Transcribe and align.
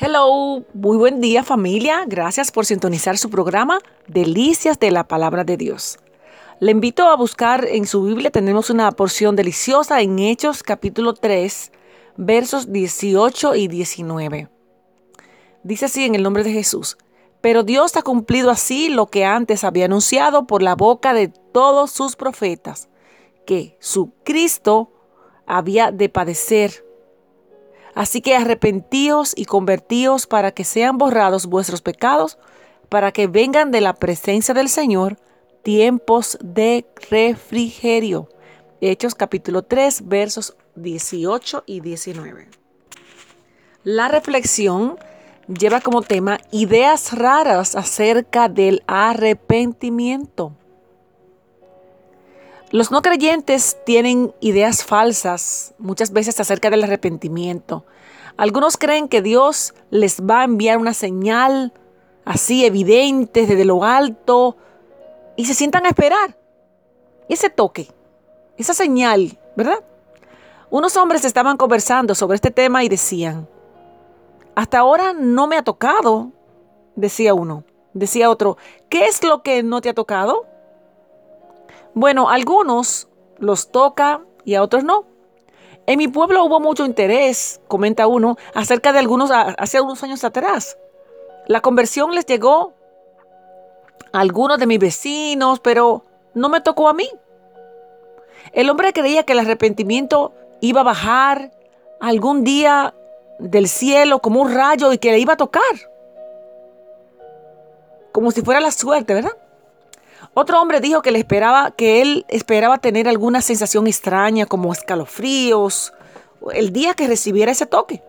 Hello, 0.00 0.62
muy 0.74 0.96
buen 0.96 1.20
día 1.20 1.42
familia. 1.42 2.04
Gracias 2.06 2.52
por 2.52 2.64
sintonizar 2.64 3.18
su 3.18 3.30
programa 3.30 3.80
Delicias 4.06 4.78
de 4.78 4.92
la 4.92 5.08
Palabra 5.08 5.42
de 5.42 5.56
Dios. 5.56 5.98
Le 6.60 6.70
invito 6.70 7.08
a 7.08 7.16
buscar 7.16 7.64
en 7.64 7.84
su 7.84 8.04
Biblia, 8.04 8.30
tenemos 8.30 8.70
una 8.70 8.92
porción 8.92 9.34
deliciosa 9.34 10.00
en 10.00 10.20
Hechos 10.20 10.62
capítulo 10.62 11.14
3, 11.14 11.72
versos 12.16 12.72
18 12.72 13.56
y 13.56 13.66
19. 13.66 14.48
Dice 15.64 15.86
así 15.86 16.04
en 16.04 16.14
el 16.14 16.22
nombre 16.22 16.44
de 16.44 16.52
Jesús. 16.52 16.96
Pero 17.40 17.64
Dios 17.64 17.96
ha 17.96 18.02
cumplido 18.02 18.50
así 18.50 18.90
lo 18.90 19.06
que 19.06 19.24
antes 19.24 19.64
había 19.64 19.86
anunciado 19.86 20.46
por 20.46 20.62
la 20.62 20.76
boca 20.76 21.12
de 21.12 21.26
todos 21.26 21.90
sus 21.90 22.14
profetas, 22.14 22.88
que 23.44 23.76
su 23.80 24.12
Cristo 24.22 24.92
había 25.44 25.90
de 25.90 26.08
padecer 26.08 26.84
Así 27.98 28.20
que 28.20 28.36
arrepentíos 28.36 29.32
y 29.34 29.44
convertíos 29.44 30.28
para 30.28 30.52
que 30.52 30.62
sean 30.62 30.98
borrados 30.98 31.46
vuestros 31.46 31.82
pecados, 31.82 32.38
para 32.88 33.10
que 33.10 33.26
vengan 33.26 33.72
de 33.72 33.80
la 33.80 33.92
presencia 33.92 34.54
del 34.54 34.68
Señor 34.68 35.16
tiempos 35.64 36.38
de 36.40 36.86
refrigerio. 37.10 38.28
Hechos 38.80 39.16
capítulo 39.16 39.64
3 39.64 40.06
versos 40.06 40.56
18 40.76 41.64
y 41.66 41.80
19. 41.80 42.48
La 43.82 44.06
reflexión 44.06 44.96
lleva 45.48 45.80
como 45.80 46.02
tema 46.02 46.38
ideas 46.52 47.18
raras 47.18 47.74
acerca 47.74 48.48
del 48.48 48.84
arrepentimiento. 48.86 50.56
Los 52.70 52.90
no 52.90 53.00
creyentes 53.00 53.78
tienen 53.86 54.34
ideas 54.40 54.84
falsas 54.84 55.74
muchas 55.78 56.12
veces 56.12 56.38
acerca 56.38 56.68
del 56.68 56.84
arrepentimiento. 56.84 57.86
Algunos 58.36 58.76
creen 58.76 59.08
que 59.08 59.22
Dios 59.22 59.74
les 59.90 60.20
va 60.20 60.42
a 60.42 60.44
enviar 60.44 60.76
una 60.76 60.92
señal 60.92 61.72
así 62.26 62.66
evidente 62.66 63.46
desde 63.46 63.64
lo 63.64 63.84
alto 63.84 64.56
y 65.36 65.46
se 65.46 65.54
sientan 65.54 65.86
a 65.86 65.88
esperar. 65.88 66.36
Ese 67.30 67.48
toque, 67.48 67.88
esa 68.58 68.74
señal, 68.74 69.38
¿verdad? 69.56 69.82
Unos 70.68 70.96
hombres 70.98 71.24
estaban 71.24 71.56
conversando 71.56 72.14
sobre 72.14 72.34
este 72.34 72.50
tema 72.50 72.84
y 72.84 72.90
decían, 72.90 73.48
hasta 74.54 74.80
ahora 74.80 75.14
no 75.14 75.46
me 75.46 75.56
ha 75.56 75.62
tocado, 75.62 76.32
decía 76.96 77.32
uno. 77.32 77.64
Decía 77.94 78.28
otro, 78.30 78.58
¿qué 78.90 79.06
es 79.06 79.24
lo 79.24 79.42
que 79.42 79.62
no 79.62 79.80
te 79.80 79.88
ha 79.88 79.94
tocado? 79.94 80.46
Bueno, 81.94 82.28
algunos 82.28 83.08
los 83.38 83.70
toca 83.70 84.22
y 84.44 84.54
a 84.54 84.62
otros 84.62 84.84
no. 84.84 85.06
En 85.86 85.98
mi 85.98 86.08
pueblo 86.08 86.44
hubo 86.44 86.60
mucho 86.60 86.84
interés, 86.84 87.60
comenta 87.66 88.06
uno, 88.06 88.36
acerca 88.54 88.92
de 88.92 88.98
algunos 88.98 89.30
hace 89.30 89.80
unos 89.80 90.02
años 90.02 90.22
atrás. 90.22 90.76
La 91.46 91.60
conversión 91.60 92.14
les 92.14 92.26
llegó 92.26 92.74
a 94.12 94.20
algunos 94.20 94.58
de 94.58 94.66
mis 94.66 94.78
vecinos, 94.78 95.60
pero 95.60 96.04
no 96.34 96.50
me 96.50 96.60
tocó 96.60 96.88
a 96.88 96.94
mí. 96.94 97.08
El 98.52 98.68
hombre 98.70 98.92
creía 98.92 99.22
que 99.22 99.32
el 99.32 99.38
arrepentimiento 99.38 100.32
iba 100.60 100.82
a 100.82 100.84
bajar 100.84 101.52
algún 102.00 102.44
día 102.44 102.94
del 103.38 103.68
cielo 103.68 104.20
como 104.20 104.42
un 104.42 104.52
rayo 104.52 104.92
y 104.92 104.98
que 104.98 105.12
le 105.12 105.18
iba 105.20 105.34
a 105.34 105.36
tocar. 105.36 105.62
Como 108.12 108.30
si 108.30 108.42
fuera 108.42 108.60
la 108.60 108.72
suerte, 108.72 109.14
¿verdad? 109.14 109.36
Otro 110.40 110.60
hombre 110.60 110.78
dijo 110.78 111.02
que 111.02 111.10
le 111.10 111.18
esperaba, 111.18 111.72
que 111.72 112.00
él 112.00 112.24
esperaba 112.28 112.78
tener 112.78 113.08
alguna 113.08 113.42
sensación 113.42 113.88
extraña 113.88 114.46
como 114.46 114.72
escalofríos 114.72 115.92
el 116.52 116.72
día 116.72 116.94
que 116.94 117.08
recibiera 117.08 117.50
ese 117.50 117.66
toque. 117.66 118.04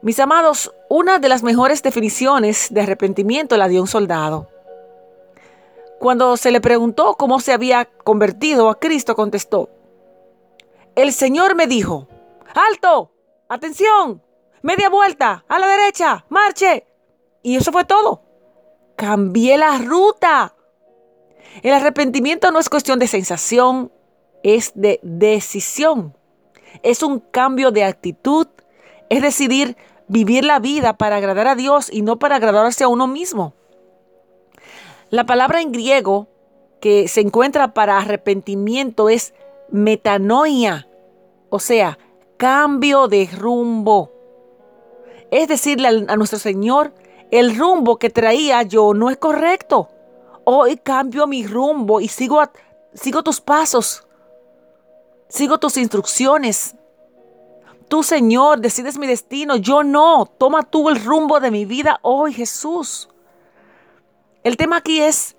Mis 0.00 0.18
amados, 0.18 0.72
una 0.88 1.18
de 1.18 1.28
las 1.28 1.42
mejores 1.42 1.82
definiciones 1.82 2.68
de 2.70 2.80
arrepentimiento 2.80 3.58
la 3.58 3.68
dio 3.68 3.82
un 3.82 3.86
soldado. 3.86 4.48
Cuando 6.00 6.38
se 6.38 6.52
le 6.52 6.62
preguntó 6.62 7.16
cómo 7.16 7.38
se 7.38 7.52
había 7.52 7.84
convertido 7.84 8.70
a 8.70 8.80
Cristo, 8.80 9.14
contestó, 9.14 9.68
el 10.94 11.12
Señor 11.12 11.54
me 11.54 11.66
dijo, 11.66 12.08
alto, 12.54 13.12
atención, 13.46 14.22
media 14.62 14.88
vuelta, 14.88 15.44
a 15.46 15.58
la 15.58 15.66
derecha, 15.66 16.24
marche. 16.30 16.86
Y 17.42 17.56
eso 17.56 17.72
fue 17.72 17.84
todo 17.84 18.25
cambié 18.96 19.56
la 19.58 19.78
ruta. 19.78 20.54
El 21.62 21.72
arrepentimiento 21.72 22.50
no 22.50 22.58
es 22.58 22.68
cuestión 22.68 22.98
de 22.98 23.06
sensación, 23.06 23.92
es 24.42 24.72
de 24.74 25.00
decisión. 25.02 26.16
Es 26.82 27.02
un 27.02 27.20
cambio 27.20 27.70
de 27.70 27.84
actitud, 27.84 28.48
es 29.08 29.22
decidir 29.22 29.76
vivir 30.08 30.44
la 30.44 30.58
vida 30.58 30.96
para 30.96 31.16
agradar 31.16 31.48
a 31.48 31.54
Dios 31.54 31.88
y 31.92 32.02
no 32.02 32.18
para 32.18 32.36
agradarse 32.36 32.84
a 32.84 32.88
uno 32.88 33.06
mismo. 33.06 33.54
La 35.10 35.24
palabra 35.24 35.60
en 35.60 35.72
griego 35.72 36.28
que 36.80 37.08
se 37.08 37.20
encuentra 37.20 37.74
para 37.74 37.98
arrepentimiento 37.98 39.08
es 39.08 39.34
metanoia, 39.70 40.88
o 41.48 41.58
sea, 41.58 41.98
cambio 42.36 43.08
de 43.08 43.28
rumbo. 43.36 44.12
Es 45.30 45.48
decirle 45.48 45.88
a 46.08 46.16
nuestro 46.16 46.38
Señor, 46.38 46.92
el 47.30 47.56
rumbo 47.56 47.98
que 47.98 48.10
traía 48.10 48.62
yo 48.62 48.94
no 48.94 49.10
es 49.10 49.16
correcto. 49.16 49.88
Hoy 50.44 50.76
cambio 50.76 51.26
mi 51.26 51.46
rumbo 51.46 52.00
y 52.00 52.08
sigo, 52.08 52.40
sigo 52.94 53.22
tus 53.22 53.40
pasos. 53.40 54.06
Sigo 55.28 55.58
tus 55.58 55.76
instrucciones. 55.76 56.76
Tú, 57.88 58.02
Señor, 58.02 58.60
decides 58.60 58.98
mi 58.98 59.06
destino. 59.06 59.56
Yo 59.56 59.82
no. 59.82 60.26
Toma 60.26 60.62
tú 60.62 60.88
el 60.88 61.04
rumbo 61.04 61.40
de 61.40 61.50
mi 61.50 61.64
vida 61.64 61.98
hoy, 62.02 62.32
Jesús. 62.32 63.08
El 64.44 64.56
tema 64.56 64.76
aquí 64.76 65.00
es 65.00 65.36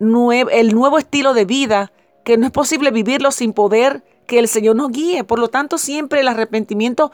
el 0.00 0.74
nuevo 0.74 0.98
estilo 0.98 1.32
de 1.32 1.44
vida, 1.46 1.92
que 2.24 2.36
no 2.36 2.46
es 2.46 2.52
posible 2.52 2.90
vivirlo 2.90 3.30
sin 3.30 3.52
poder 3.52 4.04
que 4.26 4.38
el 4.38 4.48
Señor 4.48 4.76
nos 4.76 4.90
guíe. 4.90 5.24
Por 5.24 5.38
lo 5.38 5.48
tanto, 5.48 5.78
siempre 5.78 6.20
el 6.20 6.28
arrepentimiento 6.28 7.12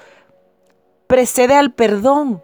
precede 1.07 1.55
al 1.55 1.73
perdón. 1.73 2.43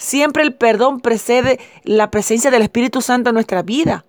Siempre 0.00 0.42
el 0.42 0.54
perdón 0.54 1.00
precede 1.00 1.60
la 1.84 2.10
presencia 2.10 2.50
del 2.50 2.62
Espíritu 2.62 3.02
Santo 3.02 3.28
en 3.28 3.34
nuestra 3.34 3.60
vida. 3.60 4.06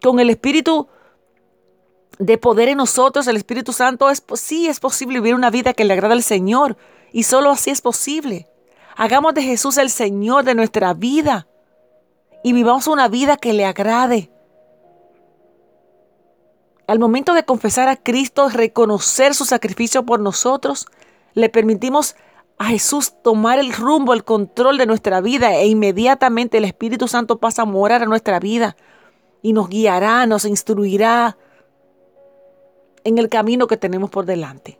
Con 0.00 0.20
el 0.20 0.30
Espíritu 0.30 0.86
de 2.20 2.38
poder 2.38 2.68
en 2.68 2.78
nosotros, 2.78 3.26
el 3.26 3.36
Espíritu 3.36 3.72
Santo, 3.72 4.08
es, 4.08 4.22
sí 4.34 4.68
es 4.68 4.78
posible 4.78 5.18
vivir 5.18 5.34
una 5.34 5.50
vida 5.50 5.74
que 5.74 5.84
le 5.84 5.94
agrada 5.94 6.14
al 6.14 6.22
Señor. 6.22 6.76
Y 7.10 7.24
solo 7.24 7.50
así 7.50 7.70
es 7.70 7.80
posible. 7.80 8.46
Hagamos 8.96 9.34
de 9.34 9.42
Jesús 9.42 9.78
el 9.78 9.90
Señor 9.90 10.44
de 10.44 10.54
nuestra 10.54 10.94
vida. 10.94 11.48
Y 12.44 12.52
vivamos 12.52 12.86
una 12.86 13.08
vida 13.08 13.36
que 13.36 13.52
le 13.52 13.64
agrade. 13.64 14.30
Al 16.86 17.00
momento 17.00 17.34
de 17.34 17.44
confesar 17.44 17.88
a 17.88 17.96
Cristo, 17.96 18.48
reconocer 18.48 19.34
su 19.34 19.44
sacrificio 19.44 20.06
por 20.06 20.20
nosotros, 20.20 20.86
le 21.34 21.48
permitimos 21.48 22.14
a 22.58 22.66
Jesús 22.66 23.14
tomar 23.22 23.58
el 23.58 23.72
rumbo, 23.72 24.14
el 24.14 24.24
control 24.24 24.78
de 24.78 24.86
nuestra 24.86 25.20
vida 25.20 25.54
e 25.56 25.66
inmediatamente 25.66 26.58
el 26.58 26.64
Espíritu 26.64 27.08
Santo 27.08 27.38
pasa 27.38 27.62
a 27.62 27.66
morar 27.66 28.02
a 28.02 28.06
nuestra 28.06 28.38
vida 28.38 28.76
y 29.42 29.52
nos 29.52 29.68
guiará, 29.68 30.26
nos 30.26 30.44
instruirá 30.44 31.36
en 33.04 33.18
el 33.18 33.28
camino 33.28 33.66
que 33.66 33.76
tenemos 33.76 34.10
por 34.10 34.26
delante. 34.26 34.78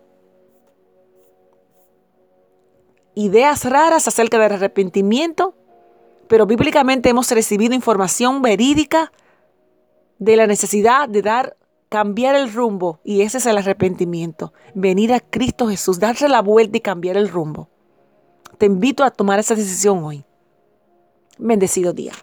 Ideas 3.14 3.64
raras 3.64 4.08
acerca 4.08 4.38
del 4.38 4.52
arrepentimiento, 4.52 5.54
pero 6.28 6.46
bíblicamente 6.46 7.10
hemos 7.10 7.30
recibido 7.30 7.74
información 7.74 8.40
verídica 8.40 9.12
de 10.18 10.36
la 10.36 10.46
necesidad 10.46 11.08
de 11.08 11.20
dar 11.20 11.56
cambiar 11.92 12.34
el 12.36 12.50
rumbo 12.50 13.00
y 13.04 13.20
ese 13.20 13.36
es 13.36 13.44
el 13.44 13.58
arrepentimiento. 13.58 14.54
Venir 14.75 15.12
a 15.12 15.20
Cristo 15.20 15.69
Jesús, 15.69 16.00
darse 16.00 16.26
la 16.26 16.41
vuelta 16.41 16.78
y 16.78 16.80
cambiar 16.80 17.19
el 17.19 17.28
rumbo. 17.28 17.69
Te 18.56 18.64
invito 18.64 19.05
a 19.05 19.11
tomar 19.11 19.38
esa 19.38 19.55
decisión 19.55 20.02
hoy. 20.02 20.25
Bendecido 21.37 21.93
día. 21.93 22.14